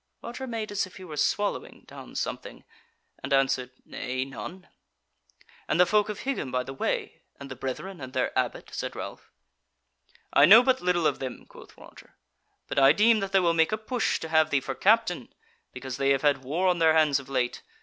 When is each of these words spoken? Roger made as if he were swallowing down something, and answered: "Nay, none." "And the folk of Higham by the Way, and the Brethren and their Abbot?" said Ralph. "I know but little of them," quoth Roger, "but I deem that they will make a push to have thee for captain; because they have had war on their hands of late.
Roger 0.23 0.47
made 0.47 0.71
as 0.71 0.87
if 0.87 0.95
he 0.97 1.03
were 1.03 1.15
swallowing 1.15 1.83
down 1.85 2.15
something, 2.15 2.63
and 3.21 3.31
answered: 3.31 3.69
"Nay, 3.85 4.25
none." 4.25 4.67
"And 5.67 5.79
the 5.79 5.85
folk 5.85 6.09
of 6.09 6.21
Higham 6.21 6.51
by 6.51 6.63
the 6.63 6.73
Way, 6.73 7.21
and 7.39 7.51
the 7.51 7.55
Brethren 7.55 8.01
and 8.01 8.11
their 8.11 8.35
Abbot?" 8.35 8.69
said 8.73 8.95
Ralph. 8.95 9.29
"I 10.33 10.45
know 10.47 10.63
but 10.63 10.81
little 10.81 11.05
of 11.05 11.19
them," 11.19 11.45
quoth 11.45 11.77
Roger, 11.77 12.15
"but 12.67 12.79
I 12.79 12.93
deem 12.93 13.19
that 13.19 13.31
they 13.31 13.39
will 13.39 13.53
make 13.53 13.71
a 13.71 13.77
push 13.77 14.19
to 14.21 14.29
have 14.29 14.49
thee 14.49 14.59
for 14.59 14.73
captain; 14.73 15.31
because 15.71 15.97
they 15.97 16.09
have 16.09 16.23
had 16.23 16.43
war 16.43 16.67
on 16.67 16.79
their 16.79 16.95
hands 16.95 17.19
of 17.19 17.29
late. 17.29 17.61